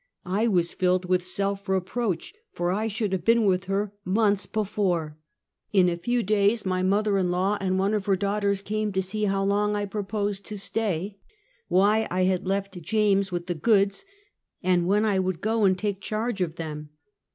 [0.25, 5.19] I was filled with self reproach, for I should have been with her months before.
[5.73, 5.93] The Yalley of the Shadow of Death.
[5.93, 6.23] 69 In a few
[6.57, 9.75] days my mother in law and one of her daughters came to see how long
[9.75, 11.19] I proposed to stay,
[11.67, 14.03] why I had left James with the goods,
[14.63, 16.89] and when I would go and take charge of them.